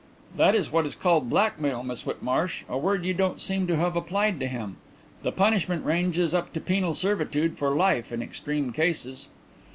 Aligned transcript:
"That 0.35 0.55
is 0.55 0.71
what 0.71 0.87
is 0.87 0.95
called 0.95 1.29
blackmail, 1.29 1.83
Miss 1.83 2.01
Whitmarsh; 2.07 2.63
a 2.67 2.75
word 2.75 3.05
you 3.05 3.13
don't 3.13 3.39
seem 3.39 3.67
to 3.67 3.75
have 3.75 3.95
applied 3.95 4.39
to 4.39 4.47
him. 4.47 4.77
The 5.21 5.31
punishment 5.31 5.85
ranges 5.85 6.33
up 6.33 6.51
to 6.53 6.59
penal 6.59 6.95
servitude 6.95 7.55
for 7.59 7.69
life 7.75 8.11
in 8.11 8.23
extreme 8.23 8.71
cases." 8.71 9.27